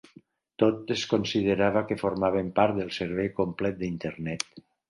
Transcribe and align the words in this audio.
Tots 0.63 0.93
es 0.95 1.03
considerava 1.11 1.85
que 1.91 1.99
formaven 2.05 2.51
part 2.61 2.81
del 2.81 2.93
servei 2.99 3.33
complet 3.41 3.81
d'Internet. 3.83 4.49